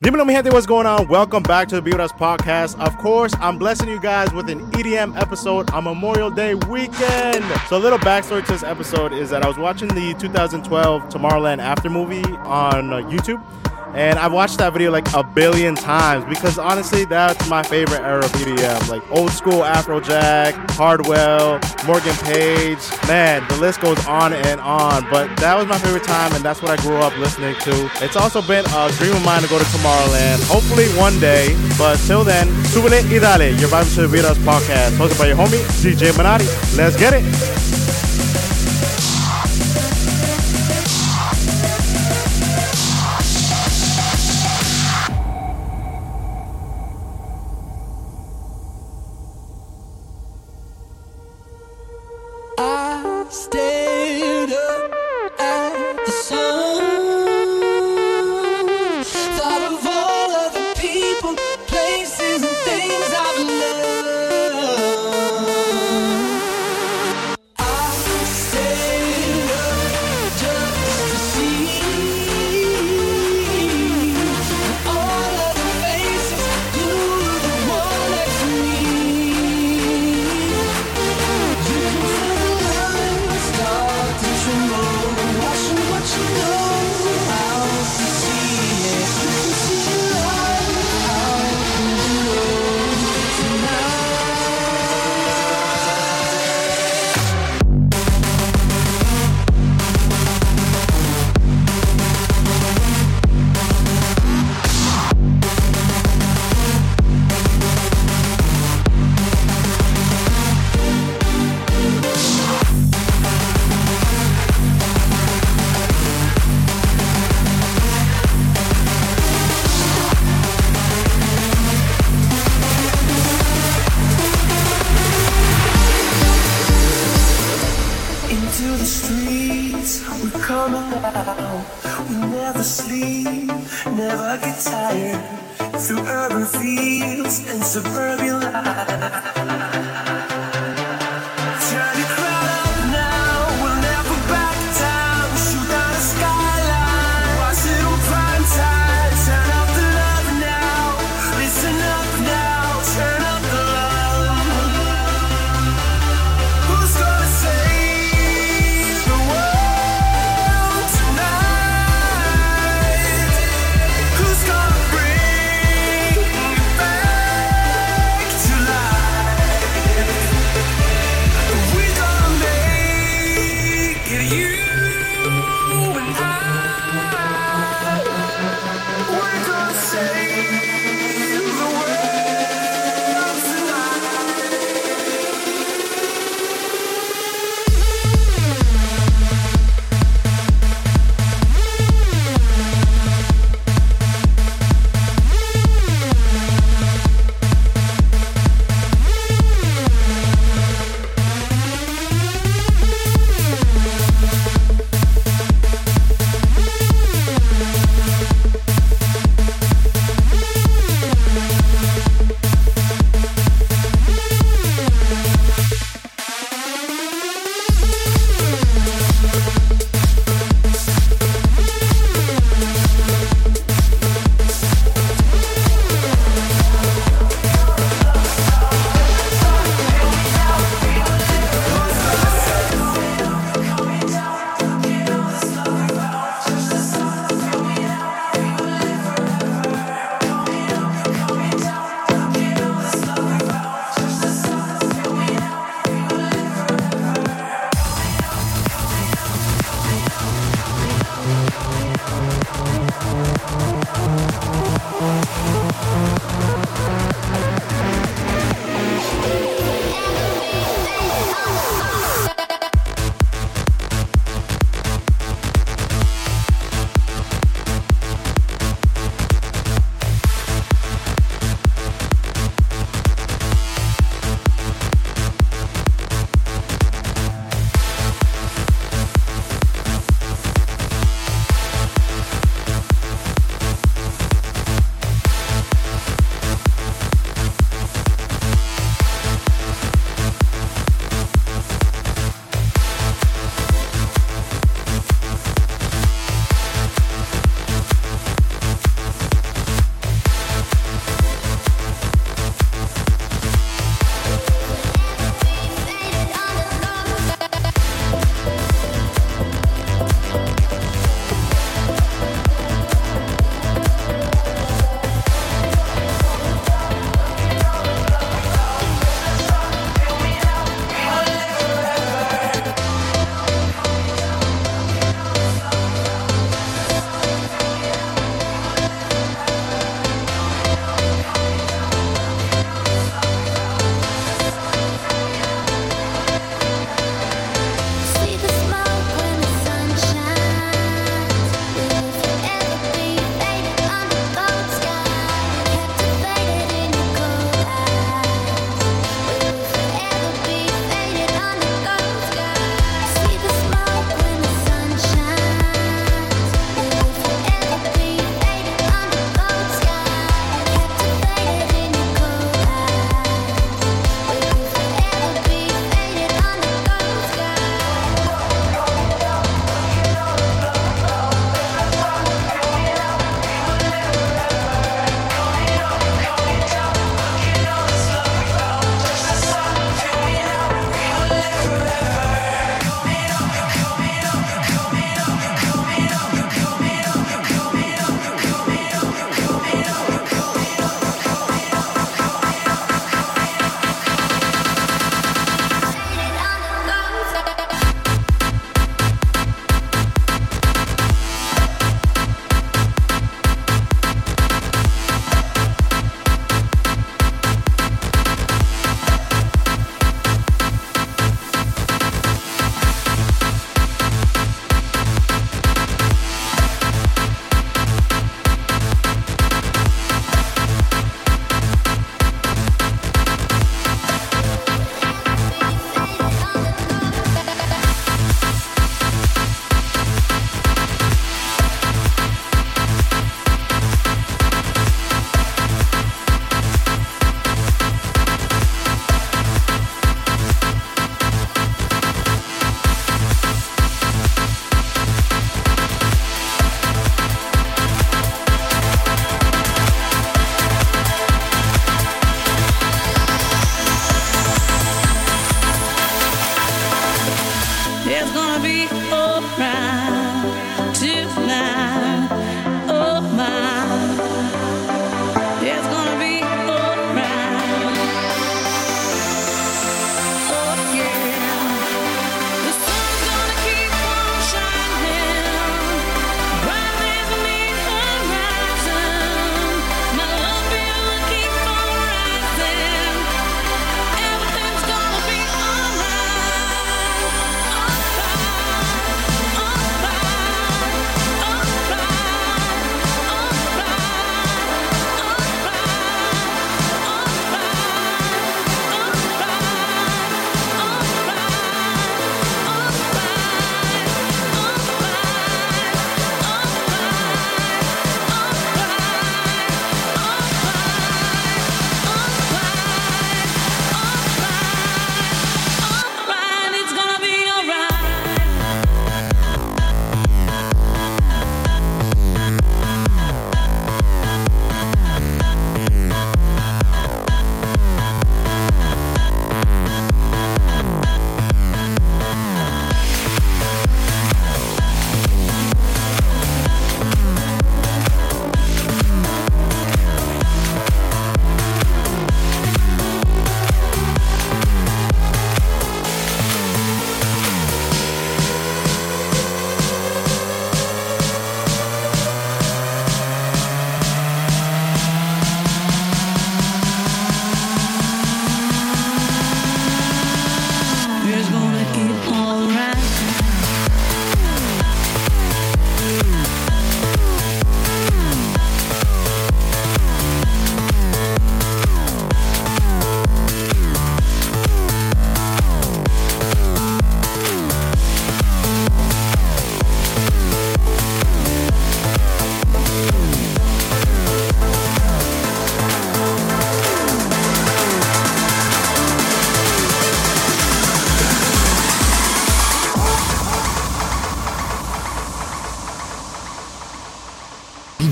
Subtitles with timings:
[0.00, 1.08] Dímelo, mi gente, what's going on?
[1.08, 2.78] Welcome back to the Vibras podcast.
[2.78, 7.44] Of course, I'm blessing you guys with an EDM episode on Memorial Day weekend.
[7.68, 11.58] So, a little backstory to this episode is that I was watching the 2012 Tomorrowland
[11.58, 13.42] After movie on uh, YouTube.
[13.98, 18.24] And I've watched that video like a billion times because honestly, that's my favorite era
[18.24, 18.88] of EDM.
[18.88, 22.78] Like old school Afrojack, Hardwell, Morgan Page.
[23.08, 25.04] Man, the list goes on and on.
[25.10, 27.90] But that was my favorite time, and that's what I grew up listening to.
[28.00, 30.46] It's also been a dream of mine to go to Tomorrowland.
[30.46, 31.56] Hopefully one day.
[31.76, 33.58] But till then, subele y dale.
[33.58, 36.46] Your Vibes to the Vibras podcast, hosted by your homie, DJ Minati.
[36.78, 37.97] Let's get it.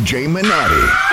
[0.06, 1.05] DJ Minati.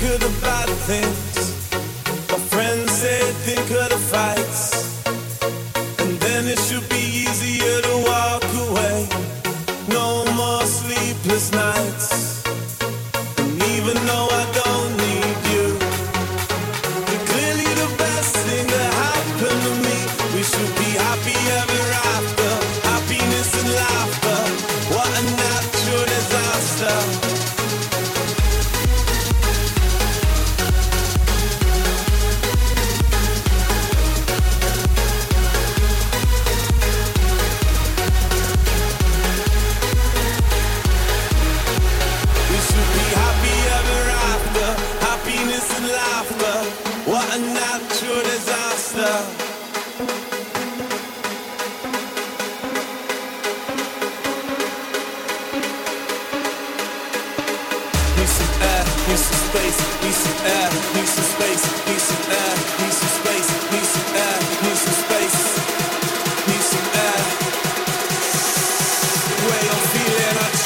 [0.00, 0.57] could have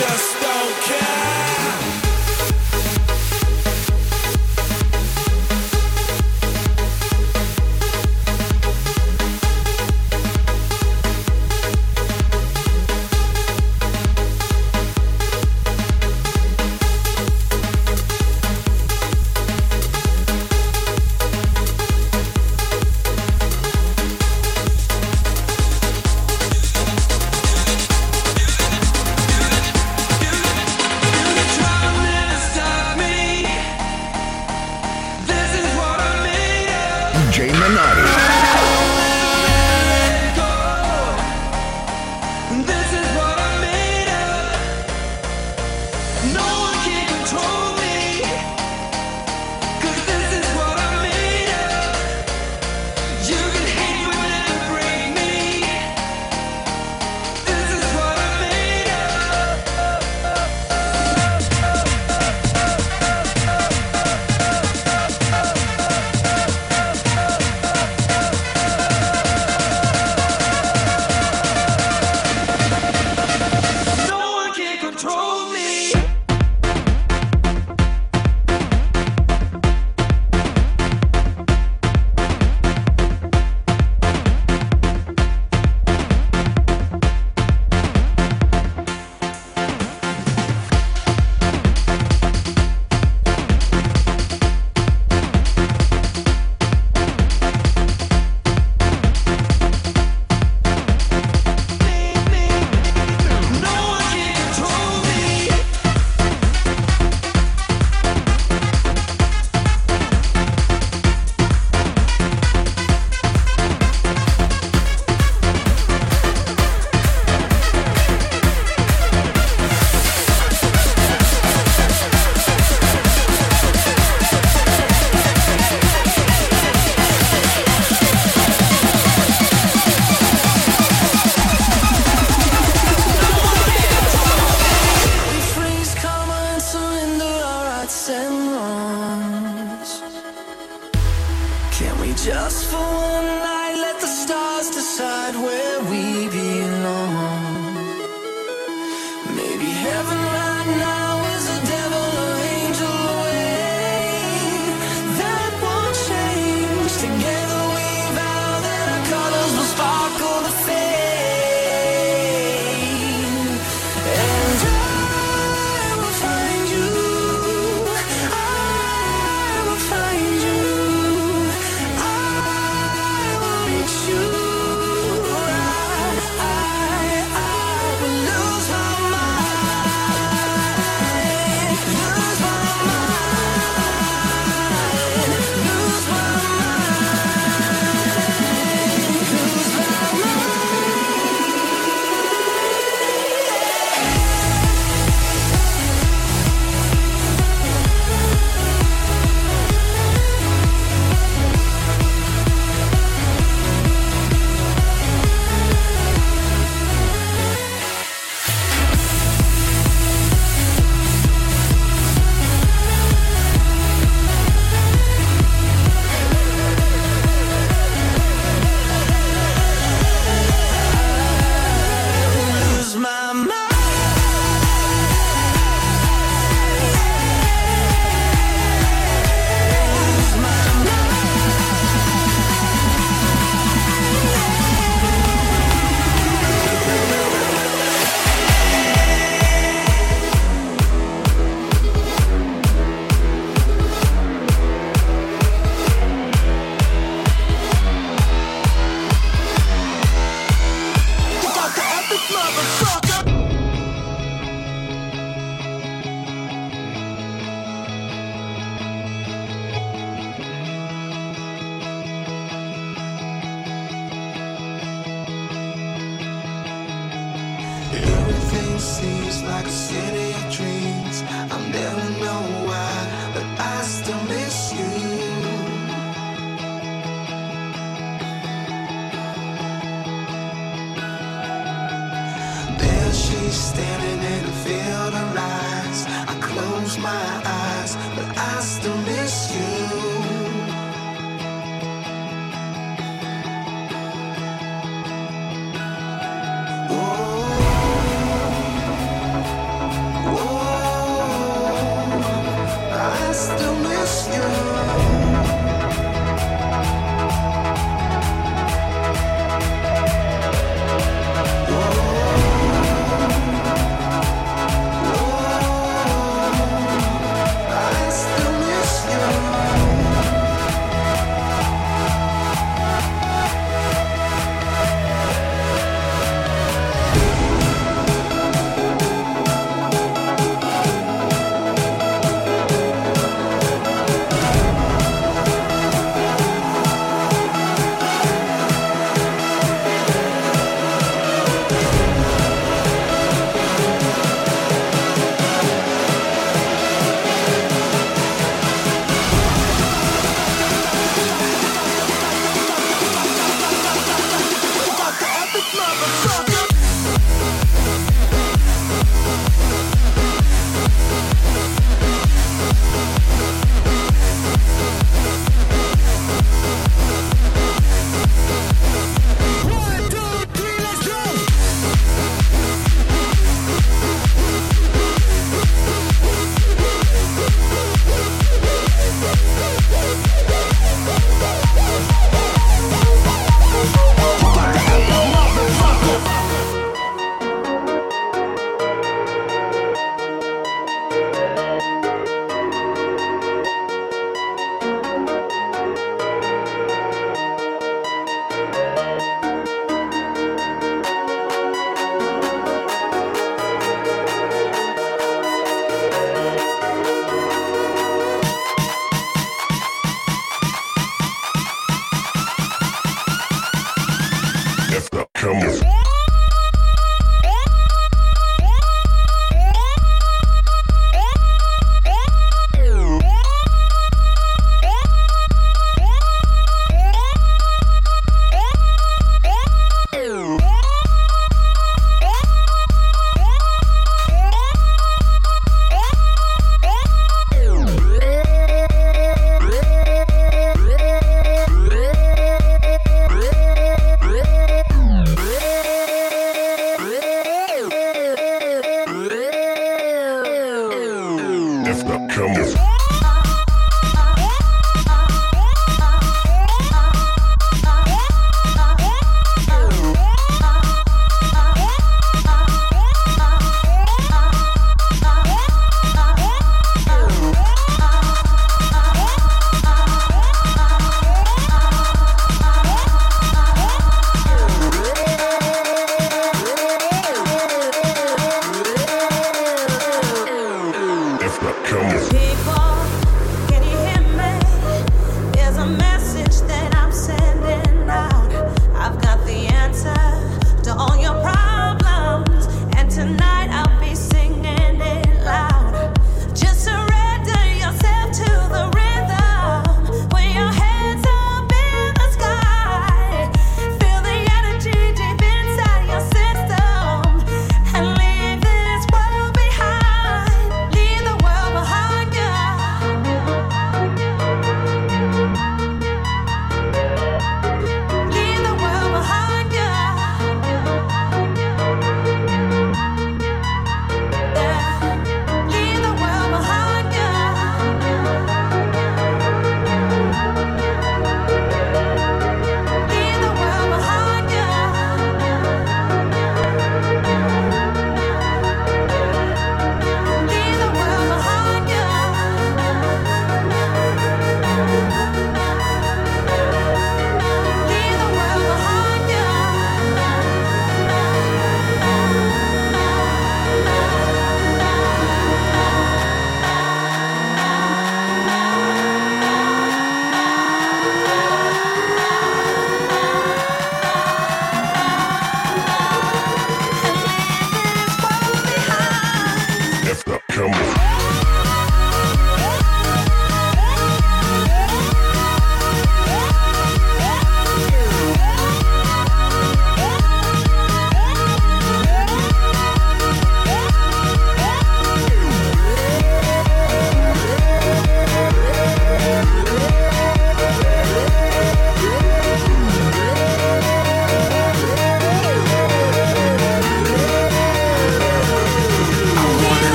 [0.00, 0.39] just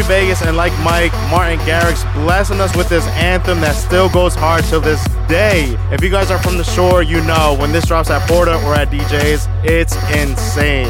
[0.00, 4.64] Vegas and like Mike, Martin Garrix blessing us with this anthem that still goes hard
[4.64, 5.76] till this day.
[5.90, 8.74] If you guys are from the shore, you know when this drops at Porta or
[8.74, 10.88] at D'Jais, it's insane.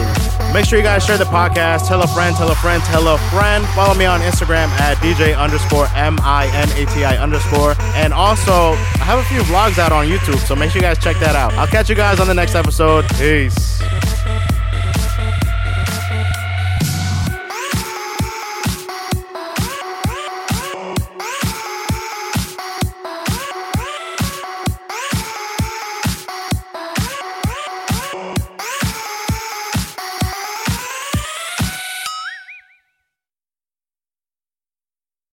[0.52, 1.88] Make sure you guys share the podcast.
[1.88, 3.64] Tell a friend, tell a friend, tell a friend.
[3.68, 7.74] Follow me on Instagram at DJ underscore M I N A T I underscore.
[7.94, 10.98] And also, I have a few vlogs out on YouTube, so make sure you guys
[10.98, 11.54] check that out.
[11.54, 13.08] I'll catch you guys on the next episode.
[13.16, 13.82] Peace.